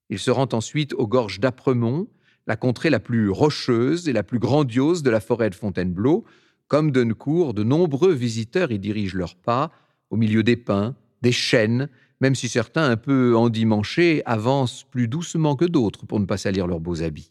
Il 0.08 0.18
se 0.18 0.30
rend 0.30 0.48
ensuite 0.52 0.94
aux 0.94 1.06
gorges 1.06 1.40
d'Apremont, 1.40 2.08
la 2.46 2.56
contrée 2.56 2.88
la 2.88 3.00
plus 3.00 3.28
rocheuse 3.28 4.08
et 4.08 4.14
la 4.14 4.22
plus 4.22 4.38
grandiose 4.38 5.02
de 5.02 5.10
la 5.10 5.20
forêt 5.20 5.50
de 5.50 5.54
Fontainebleau. 5.54 6.24
Comme 6.68 6.92
Dencourt, 6.92 7.52
de 7.52 7.64
nombreux 7.64 8.14
visiteurs 8.14 8.72
y 8.72 8.78
dirigent 8.78 9.18
leurs 9.18 9.36
pas, 9.36 9.70
au 10.08 10.16
milieu 10.16 10.42
des 10.42 10.56
pins, 10.56 10.96
des 11.20 11.32
chênes, 11.32 11.90
même 12.22 12.34
si 12.34 12.48
certains, 12.48 12.90
un 12.90 12.96
peu 12.96 13.36
endimanchés, 13.36 14.22
avancent 14.24 14.84
plus 14.84 15.06
doucement 15.06 15.54
que 15.54 15.66
d'autres 15.66 16.06
pour 16.06 16.18
ne 16.18 16.24
pas 16.24 16.38
salir 16.38 16.66
leurs 16.66 16.80
beaux 16.80 17.02
habits. 17.02 17.30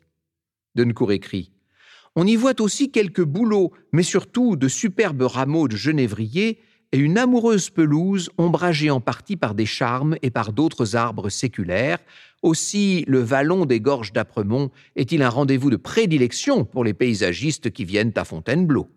Dencourt 0.76 1.12
écrit 1.12 1.52
on 2.16 2.26
y 2.26 2.36
voit 2.36 2.60
aussi 2.60 2.92
quelques 2.92 3.24
bouleaux, 3.24 3.72
mais 3.92 4.04
surtout 4.04 4.56
de 4.56 4.68
superbes 4.68 5.22
rameaux 5.22 5.68
de 5.68 5.76
genévrier 5.76 6.60
et 6.92 6.98
une 6.98 7.18
amoureuse 7.18 7.70
pelouse 7.70 8.30
ombragée 8.38 8.90
en 8.90 9.00
partie 9.00 9.38
par 9.38 9.54
des 9.54 9.68
charmes 9.68 10.18
et 10.24 10.32
par 10.32 10.52
d'autres 10.52 10.96
arbres 10.96 11.30
séculaires. 11.30 12.00
Aussi, 12.42 13.06
le 13.08 13.20
vallon 13.20 13.66
des 13.66 13.80
gorges 13.80 14.12
d'Apremont 14.12 14.72
est-il 14.96 15.22
un 15.22 15.30
rendez-vous 15.30 15.70
de 15.70 15.76
prédilection 15.76 16.66
pour 16.66 16.84
les 16.84 16.94
paysagistes 16.94 17.70
qui 17.70 17.86
viennent 17.86 18.14
à 18.16 18.26
Fontainebleau. 18.26 18.90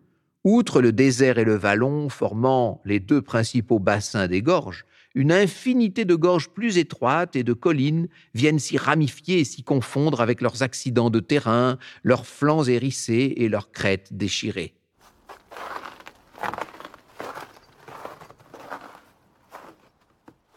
Outre 0.45 0.81
le 0.81 0.91
désert 0.91 1.39
et 1.39 1.45
le 1.45 1.55
vallon 1.55 2.09
formant 2.09 2.81
les 2.85 2.99
deux 2.99 3.21
principaux 3.21 3.79
bassins 3.79 4.27
des 4.27 4.43
gorges, 4.43 4.85
une 5.15 5.33
infinité 5.33 6.05
de 6.05 6.15
gorges 6.15 6.49
plus 6.49 6.79
étroites 6.79 7.37
et 7.37 7.43
de 7.43 7.53
collines 7.53 8.09
viennent 8.35 8.59
s'y 8.59 8.79
ramifier 8.79 9.41
et 9.41 9.45
s'y 9.45 9.63
confondre 9.63 10.21
avec 10.21 10.41
leurs 10.41 10.63
accidents 10.63 11.11
de 11.11 11.21
terrain, 11.21 11.79
leurs 12.03 12.27
flancs 12.27 12.65
hérissés 12.65 13.35
et 13.37 13.49
leurs 13.49 13.71
crêtes 13.73 14.09
déchirées. 14.13 14.75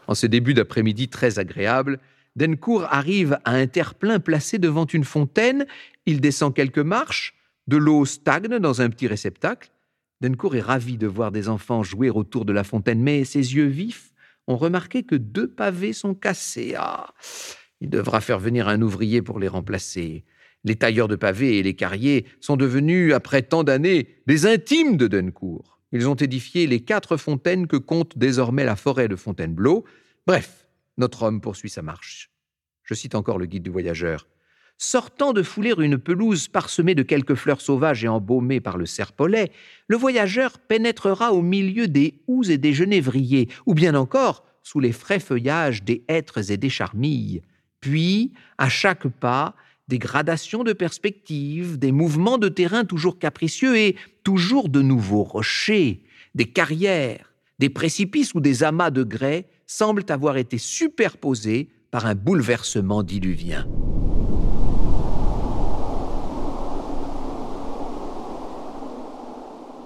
En 0.07 0.13
ce 0.13 0.27
début 0.27 0.53
d'après-midi 0.53 1.09
très 1.09 1.39
agréable, 1.39 1.99
Dencourt 2.35 2.85
arrive 2.91 3.39
à 3.43 3.51
un 3.51 3.65
terre-plein 3.65 4.19
placé 4.19 4.59
devant 4.59 4.85
une 4.85 5.03
fontaine, 5.03 5.65
il 6.05 6.21
descend 6.21 6.53
quelques 6.53 6.79
marches, 6.79 7.33
de 7.67 7.77
l'eau 7.77 8.05
stagne 8.05 8.59
dans 8.59 8.81
un 8.81 8.89
petit 8.89 9.07
réceptacle. 9.07 9.71
Dencourt 10.21 10.55
est 10.55 10.61
ravi 10.61 10.97
de 10.97 11.07
voir 11.07 11.31
des 11.31 11.49
enfants 11.49 11.81
jouer 11.81 12.09
autour 12.09 12.45
de 12.45 12.53
la 12.53 12.63
fontaine, 12.63 13.01
mais 13.01 13.25
ses 13.25 13.55
yeux 13.55 13.65
vifs 13.65 14.13
ont 14.47 14.57
remarqué 14.57 15.03
que 15.03 15.15
deux 15.15 15.47
pavés 15.47 15.93
sont 15.93 16.13
cassés. 16.13 16.75
Ah 16.77 17.13
Il 17.81 17.89
devra 17.89 18.21
faire 18.21 18.39
venir 18.39 18.67
un 18.67 18.81
ouvrier 18.81 19.21
pour 19.21 19.39
les 19.39 19.47
remplacer. 19.47 20.23
Les 20.63 20.75
tailleurs 20.75 21.07
de 21.07 21.15
pavés 21.15 21.59
et 21.59 21.63
les 21.63 21.75
carriers 21.75 22.25
sont 22.39 22.57
devenus, 22.57 23.13
après 23.13 23.43
tant 23.43 23.63
d'années, 23.63 24.15
des 24.25 24.47
intimes 24.47 24.97
de 24.97 25.07
Dencourt. 25.07 25.79
Ils 25.91 26.09
ont 26.09 26.15
édifié 26.15 26.67
les 26.67 26.81
quatre 26.81 27.17
fontaines 27.17 27.67
que 27.67 27.77
compte 27.77 28.17
désormais 28.17 28.65
la 28.65 28.75
forêt 28.75 29.07
de 29.07 29.15
Fontainebleau. 29.15 29.85
Bref, 30.25 30.67
notre 30.97 31.23
homme 31.23 31.39
poursuit 31.39 31.69
sa 31.69 31.83
marche. 31.83 32.31
Je 32.83 32.93
cite 32.93 33.15
encore 33.15 33.37
le 33.37 33.45
guide 33.45 33.63
du 33.63 33.69
voyageur. 33.69 34.27
Sortant 34.77 35.31
de 35.31 35.41
fouler 35.41 35.73
une 35.77 35.97
pelouse 35.97 36.49
parsemée 36.49 36.95
de 36.95 37.03
quelques 37.03 37.35
fleurs 37.35 37.61
sauvages 37.61 38.03
et 38.03 38.09
embaumée 38.09 38.59
par 38.59 38.77
le 38.77 38.85
serpolet, 38.85 39.51
le 39.87 39.95
voyageur 39.95 40.59
pénétrera 40.59 41.31
au 41.31 41.41
milieu 41.41 41.87
des 41.87 42.21
houx 42.27 42.43
et 42.49 42.57
des 42.57 42.73
genévriers, 42.73 43.47
ou 43.65 43.73
bien 43.73 43.95
encore 43.95 44.45
sous 44.63 44.81
les 44.81 44.91
frais 44.91 45.19
feuillages 45.19 45.83
des 45.83 46.03
hêtres 46.09 46.51
et 46.51 46.57
des 46.57 46.69
charmilles. 46.69 47.41
Puis, 47.79 48.33
à 48.57 48.67
chaque 48.67 49.07
pas, 49.07 49.55
des 49.87 49.99
gradations 49.99 50.63
de 50.63 50.73
perspective, 50.73 51.77
des 51.77 51.91
mouvements 51.91 52.37
de 52.37 52.49
terrain 52.49 52.83
toujours 52.83 53.17
capricieux 53.17 53.77
et 53.77 53.95
toujours 54.23 54.67
de 54.67 54.81
nouveaux 54.81 55.23
rochers, 55.23 56.03
des 56.33 56.47
carrières, 56.47 57.31
des 57.59 57.69
précipices 57.69 58.33
ou 58.33 58.41
des 58.41 58.63
amas 58.63 58.89
de 58.89 59.03
grès 59.03 59.47
semblent 59.67 60.05
avoir 60.09 60.35
été 60.35 60.57
superposés 60.57 61.69
par 61.91 62.07
un 62.07 62.15
bouleversement 62.15 63.03
diluvien. 63.03 63.67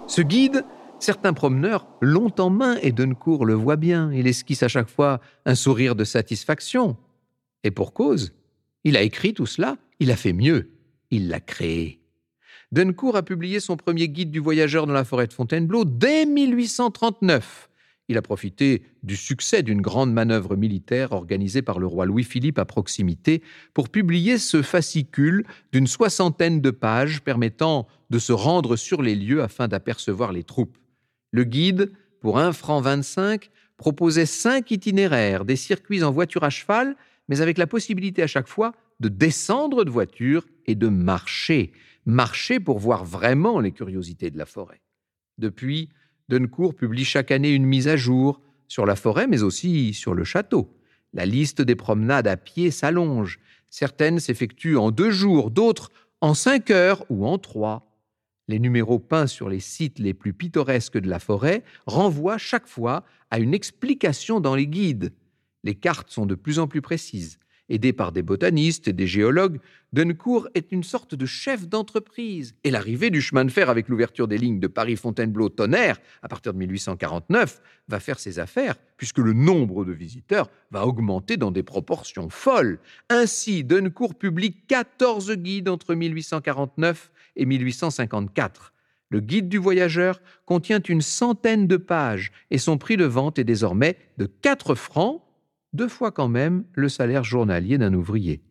Ce 0.09 0.23
guide, 0.23 0.65
certains 0.97 1.33
promeneurs 1.33 1.85
l'ont 2.01 2.33
en 2.39 2.49
main 2.49 2.77
et 2.81 2.91
Dencourt 2.91 3.45
le 3.45 3.53
voit 3.53 3.75
bien. 3.75 4.11
Il 4.11 4.25
esquisse 4.25 4.63
à 4.63 4.67
chaque 4.67 4.89
fois 4.89 5.21
un 5.45 5.53
sourire 5.53 5.95
de 5.95 6.03
satisfaction. 6.03 6.97
Et 7.63 7.69
pour 7.69 7.93
cause, 7.93 8.33
il 8.83 8.97
a 8.97 9.03
écrit 9.03 9.35
tout 9.35 9.45
cela, 9.45 9.77
il 9.99 10.09
a 10.09 10.15
fait 10.15 10.33
mieux, 10.33 10.71
il 11.11 11.29
l'a 11.29 11.39
créé. 11.39 12.01
Dencourt 12.71 13.17
a 13.17 13.21
publié 13.21 13.59
son 13.59 13.77
premier 13.77 14.09
guide 14.09 14.31
du 14.31 14.39
voyageur 14.39 14.87
dans 14.87 14.93
la 14.93 15.05
forêt 15.05 15.27
de 15.27 15.33
Fontainebleau 15.33 15.85
dès 15.85 16.25
1839 16.25 17.68
il 18.09 18.17
a 18.17 18.21
profité 18.23 18.81
du 19.03 19.15
succès 19.15 19.61
d'une 19.61 19.81
grande 19.81 20.11
manœuvre 20.11 20.55
militaire 20.55 21.11
organisée 21.11 21.61
par 21.61 21.79
le 21.79 21.85
roi 21.85 22.07
Louis-Philippe 22.07 22.57
à 22.57 22.65
proximité 22.65 23.43
pour 23.75 23.89
publier 23.89 24.39
ce 24.39 24.63
fascicule 24.63 25.45
d'une 25.71 25.87
soixantaine 25.87 26.59
de 26.59 26.71
pages 26.71 27.21
permettant 27.21 27.87
de 28.09 28.17
se 28.17 28.33
rendre 28.33 28.75
sur 28.75 29.03
les 29.03 29.15
lieux 29.15 29.43
afin 29.43 29.67
d'apercevoir 29.67 30.33
les 30.33 30.43
troupes. 30.43 30.77
Le 31.31 31.43
guide, 31.43 31.91
pour 32.19 32.39
un 32.39 32.51
franc 32.51 32.81
25, 32.81 33.51
proposait 33.77 34.25
cinq 34.25 34.71
itinéraires, 34.71 35.45
des 35.45 35.55
circuits 35.55 36.03
en 36.03 36.11
voiture 36.11 36.43
à 36.43 36.49
cheval, 36.49 36.95
mais 37.27 37.41
avec 37.41 37.59
la 37.59 37.67
possibilité 37.67 38.23
à 38.23 38.27
chaque 38.27 38.47
fois 38.47 38.73
de 38.99 39.07
descendre 39.07 39.85
de 39.85 39.91
voiture 39.91 40.45
et 40.65 40.73
de 40.73 40.87
marcher, 40.87 41.71
marcher 42.07 42.59
pour 42.59 42.79
voir 42.79 43.05
vraiment 43.05 43.59
les 43.59 43.71
curiosités 43.71 44.31
de 44.31 44.37
la 44.39 44.47
forêt. 44.47 44.81
Depuis, 45.37 45.89
Dencourt 46.29 46.75
publie 46.75 47.05
chaque 47.05 47.31
année 47.31 47.49
une 47.49 47.65
mise 47.65 47.87
à 47.87 47.97
jour 47.97 48.39
sur 48.67 48.85
la 48.85 48.95
forêt, 48.95 49.25
mais 49.25 49.41
aussi 49.41 49.95
sur 49.95 50.13
le 50.13 50.23
château. 50.23 50.71
La 51.11 51.25
liste 51.25 51.59
des 51.59 51.75
promenades 51.75 52.27
à 52.27 52.37
pied 52.37 52.69
s'allonge. 52.69 53.39
Certaines 53.71 54.19
s'effectuent 54.19 54.77
en 54.77 54.91
deux 54.91 55.09
jours, 55.09 55.49
d'autres 55.49 55.91
en 56.21 56.35
cinq 56.35 56.69
heures 56.69 57.03
ou 57.09 57.25
en 57.25 57.39
trois. 57.39 57.89
Les 58.47 58.59
numéros 58.59 58.99
peints 58.99 59.25
sur 59.25 59.49
les 59.49 59.59
sites 59.59 59.97
les 59.97 60.13
plus 60.13 60.33
pittoresques 60.33 60.99
de 60.99 61.09
la 61.09 61.19
forêt 61.19 61.63
renvoient 61.87 62.37
chaque 62.37 62.67
fois 62.67 63.03
à 63.31 63.39
une 63.39 63.55
explication 63.55 64.39
dans 64.39 64.55
les 64.55 64.67
guides. 64.67 65.11
Les 65.63 65.75
cartes 65.75 66.11
sont 66.11 66.27
de 66.27 66.35
plus 66.35 66.59
en 66.59 66.67
plus 66.67 66.81
précises. 66.81 67.39
Aidé 67.69 67.93
par 67.93 68.11
des 68.11 68.23
botanistes 68.23 68.87
et 68.87 68.93
des 68.93 69.05
géologues, 69.05 69.59
Dencourt 69.93 70.47
est 70.55 70.71
une 70.71 70.83
sorte 70.83 71.13
de 71.13 71.25
chef 71.27 71.67
d'entreprise. 71.67 72.55
Et 72.63 72.71
l'arrivée 72.71 73.11
du 73.11 73.21
chemin 73.21 73.45
de 73.45 73.51
fer 73.51 73.69
avec 73.69 73.89
l'ouverture 73.89 74.27
des 74.27 74.39
lignes 74.39 74.59
de 74.59 74.67
Paris-Fontainebleau-Tonnerre 74.67 75.99
à 76.23 76.27
partir 76.27 76.53
de 76.53 76.57
1849 76.57 77.61
va 77.87 77.99
faire 77.99 78.19
ses 78.19 78.39
affaires, 78.39 78.75
puisque 78.97 79.19
le 79.19 79.33
nombre 79.33 79.85
de 79.85 79.91
visiteurs 79.91 80.49
va 80.71 80.87
augmenter 80.87 81.37
dans 81.37 81.51
des 81.51 81.63
proportions 81.63 82.29
folles. 82.29 82.79
Ainsi, 83.09 83.63
Dencourt 83.63 84.15
publie 84.15 84.55
14 84.67 85.33
guides 85.33 85.69
entre 85.69 85.93
1849 85.93 87.11
et 87.35 87.45
1854. 87.45 88.73
Le 89.11 89.19
guide 89.21 89.49
du 89.49 89.57
voyageur 89.57 90.21
contient 90.45 90.81
une 90.81 91.01
centaine 91.01 91.67
de 91.67 91.77
pages 91.77 92.31
et 92.51 92.59
son 92.59 92.77
prix 92.77 92.97
de 92.97 93.05
vente 93.05 93.39
est 93.39 93.43
désormais 93.43 93.97
de 94.17 94.25
4 94.25 94.75
francs 94.75 95.23
deux 95.73 95.87
fois 95.87 96.11
quand 96.11 96.27
même 96.27 96.63
le 96.73 96.89
salaire 96.89 97.23
journalier 97.23 97.77
d'un 97.77 97.93
ouvrier. 97.93 98.41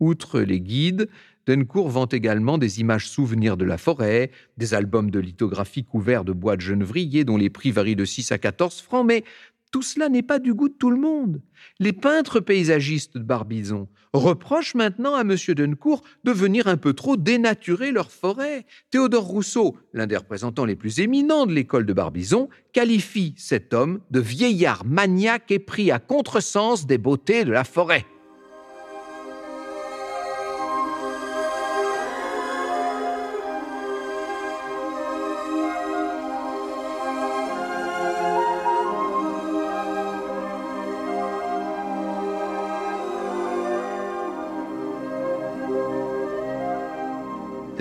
Outre 0.00 0.40
les 0.40 0.60
guides, 0.60 1.08
Dencourt 1.46 1.88
vend 1.88 2.06
également 2.06 2.58
des 2.58 2.80
images 2.80 3.08
souvenirs 3.08 3.56
de 3.56 3.64
la 3.64 3.78
forêt, 3.78 4.30
des 4.56 4.74
albums 4.74 5.10
de 5.10 5.20
lithographie 5.20 5.84
couverts 5.84 6.24
de 6.24 6.32
bois 6.32 6.56
de 6.56 6.60
genevrier 6.60 7.24
dont 7.24 7.36
les 7.36 7.50
prix 7.50 7.70
varient 7.70 7.96
de 7.96 8.04
6 8.04 8.32
à 8.32 8.38
14 8.38 8.80
francs, 8.80 9.06
mais 9.06 9.24
tout 9.72 9.82
cela 9.82 10.08
n'est 10.08 10.22
pas 10.22 10.38
du 10.38 10.54
goût 10.54 10.68
de 10.68 10.74
tout 10.74 10.90
le 10.90 11.00
monde. 11.00 11.42
Les 11.80 11.92
peintres 11.92 12.40
paysagistes 12.40 13.16
de 13.16 13.22
Barbizon 13.22 13.88
reprochent 14.12 14.74
maintenant 14.74 15.14
à 15.14 15.20
M. 15.20 15.36
Dencourt 15.48 16.02
de 16.24 16.32
venir 16.32 16.66
un 16.66 16.76
peu 16.76 16.94
trop 16.94 17.16
dénaturer 17.16 17.92
leur 17.92 18.10
forêt. 18.10 18.66
Théodore 18.90 19.24
Rousseau, 19.24 19.76
l'un 19.92 20.06
des 20.06 20.16
représentants 20.16 20.64
les 20.64 20.76
plus 20.76 21.00
éminents 21.00 21.46
de 21.46 21.52
l'école 21.52 21.86
de 21.86 21.92
Barbizon, 21.92 22.48
qualifie 22.72 23.34
cet 23.36 23.74
homme 23.74 24.00
de 24.10 24.20
vieillard 24.20 24.84
maniaque 24.84 25.50
et 25.50 25.58
pris 25.58 25.90
à 25.90 25.98
contresens 25.98 26.86
des 26.86 26.98
beautés 26.98 27.44
de 27.44 27.52
la 27.52 27.64
forêt. 27.64 28.06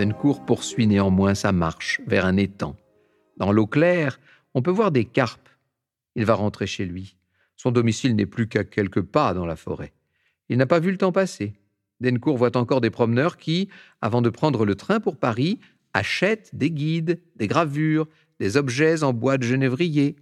Dencourt 0.05 0.45
poursuit 0.45 0.85
néanmoins 0.85 1.33
sa 1.33 1.51
marche 1.51 1.99
vers 2.05 2.27
un 2.27 2.37
étang. 2.37 2.75
Dans 3.37 3.51
l'eau 3.51 3.65
claire, 3.65 4.19
on 4.53 4.61
peut 4.61 4.69
voir 4.69 4.91
des 4.91 5.03
carpes. 5.03 5.49
Il 6.15 6.25
va 6.25 6.35
rentrer 6.35 6.67
chez 6.67 6.85
lui. 6.85 7.15
Son 7.55 7.71
domicile 7.71 8.15
n'est 8.15 8.27
plus 8.27 8.47
qu'à 8.47 8.63
quelques 8.63 9.01
pas 9.01 9.33
dans 9.33 9.47
la 9.47 9.55
forêt. 9.55 9.93
Il 10.47 10.59
n'a 10.59 10.67
pas 10.67 10.79
vu 10.79 10.91
le 10.91 10.99
temps 10.99 11.11
passer. 11.11 11.53
Dencourt 12.01 12.37
voit 12.37 12.55
encore 12.55 12.81
des 12.81 12.91
promeneurs 12.91 13.37
qui, 13.37 13.67
avant 13.99 14.21
de 14.21 14.29
prendre 14.29 14.63
le 14.63 14.75
train 14.75 14.99
pour 14.99 15.17
Paris, 15.17 15.59
achètent 15.93 16.53
des 16.53 16.69
guides, 16.69 17.19
des 17.35 17.47
gravures, 17.47 18.07
des 18.39 18.57
objets 18.57 19.01
en 19.01 19.11
bois 19.11 19.39
de 19.39 19.43
genévrier. 19.43 20.17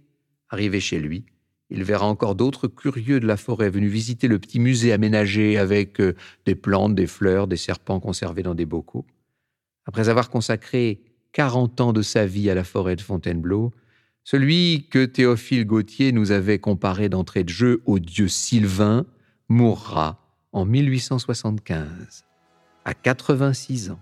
Arrivé 0.48 0.80
chez 0.80 0.98
lui, 0.98 1.26
il 1.68 1.84
verra 1.84 2.06
encore 2.06 2.36
d'autres 2.36 2.68
curieux 2.68 3.20
de 3.20 3.26
la 3.26 3.36
forêt 3.36 3.68
venus 3.68 3.92
visiter 3.92 4.28
le 4.28 4.38
petit 4.38 4.60
musée 4.60 4.94
aménagé 4.94 5.58
avec 5.58 6.00
euh, 6.00 6.14
des 6.46 6.54
plantes, 6.54 6.94
des 6.94 7.06
fleurs, 7.06 7.48
des 7.48 7.58
serpents 7.58 8.00
conservés 8.00 8.42
dans 8.42 8.54
des 8.54 8.64
bocaux. 8.64 9.04
Après 9.86 10.08
avoir 10.08 10.30
consacré 10.30 11.00
quarante 11.32 11.80
ans 11.80 11.92
de 11.92 12.02
sa 12.02 12.26
vie 12.26 12.48
à 12.50 12.54
la 12.54 12.64
forêt 12.64 12.96
de 12.96 13.00
Fontainebleau, 13.00 13.72
celui 14.22 14.88
que 14.90 15.04
Théophile 15.04 15.66
Gautier 15.66 16.12
nous 16.12 16.32
avait 16.32 16.58
comparé 16.58 17.08
d'entrée 17.08 17.44
de 17.44 17.50
jeu 17.50 17.82
au 17.84 17.98
dieu 17.98 18.28
Sylvain 18.28 19.04
mourra 19.48 20.18
en 20.52 20.64
1875, 20.64 22.24
à 22.84 22.94
86 22.94 23.90
ans. 23.90 24.00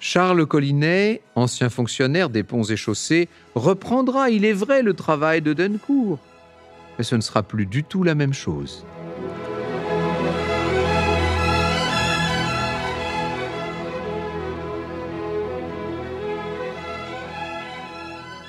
Charles 0.00 0.46
Collinet, 0.46 1.22
ancien 1.34 1.68
fonctionnaire 1.68 2.30
des 2.30 2.42
ponts 2.42 2.62
et 2.62 2.76
chaussées, 2.76 3.28
reprendra, 3.54 4.30
il 4.30 4.44
est 4.44 4.52
vrai, 4.52 4.82
le 4.82 4.94
travail 4.94 5.42
de 5.42 5.52
Dencourt. 5.52 6.18
Mais 6.98 7.04
ce 7.04 7.16
ne 7.16 7.20
sera 7.20 7.42
plus 7.42 7.66
du 7.66 7.84
tout 7.84 8.02
la 8.02 8.14
même 8.14 8.34
chose. 8.34 8.84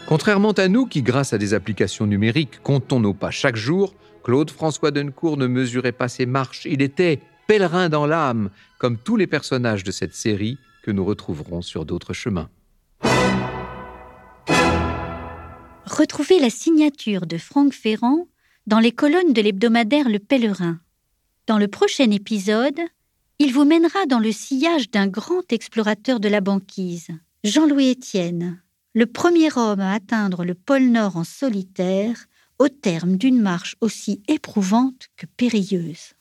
Contrairement 0.08 0.52
à 0.52 0.68
nous 0.68 0.86
qui, 0.86 1.02
grâce 1.02 1.34
à 1.34 1.40
des 1.40 1.56
applications 1.56 2.06
numériques, 2.06 2.62
comptons 2.62 3.00
nos 3.00 3.16
pas 3.16 3.32
chaque 3.32 3.56
jour, 3.56 3.96
Claude 4.24 4.52
François 4.52 4.92
Dencourt 4.92 5.38
ne 5.38 5.48
mesurait 5.48 5.92
pas 5.92 6.08
ses 6.10 6.28
marches, 6.28 6.66
il 6.66 6.84
était 6.84 7.20
pèlerin 7.48 7.90
dans 7.90 8.06
l'âme, 8.06 8.52
comme 8.78 8.98
tous 8.98 9.18
les 9.18 9.26
personnages 9.26 9.84
de 9.84 9.92
cette 9.92 10.14
série 10.14 10.60
que 10.84 10.92
nous 10.92 11.04
retrouverons 11.04 11.64
sur 11.64 11.86
d'autres 11.86 12.14
chemins. 12.14 12.50
Retrouvez 15.86 16.40
la 16.40 16.52
signature 16.52 17.26
de 17.26 17.38
Franck 17.38 17.74
Ferrand 17.74 18.28
dans 18.68 18.80
les 18.80 18.92
colonnes 18.92 19.34
de 19.34 19.42
l'hebdomadaire 19.42 20.08
Le 20.08 20.20
Pèlerin. 20.20 20.80
Dans 21.48 21.58
le 21.58 21.68
prochain 21.68 22.12
épisode, 22.12 22.80
il 23.40 23.54
vous 23.54 23.66
mènera 23.66 24.06
dans 24.08 24.20
le 24.20 24.32
sillage 24.32 24.92
d'un 24.92 25.08
grand 25.08 25.52
explorateur 25.52 26.20
de 26.20 26.28
la 26.28 26.42
banquise, 26.42 27.10
Jean-Louis 27.44 27.90
Étienne, 27.90 28.62
le 28.96 29.06
premier 29.06 29.50
homme 29.58 29.82
à 29.82 29.92
atteindre 29.94 30.46
le 30.46 30.56
pôle 30.56 30.86
Nord 30.86 31.18
en 31.18 31.26
solitaire 31.26 32.28
au 32.60 32.70
terme 32.70 33.18
d'une 33.18 33.42
marche 33.42 33.76
aussi 33.82 34.24
éprouvante 34.30 35.10
que 35.18 35.26
périlleuse. 35.26 36.14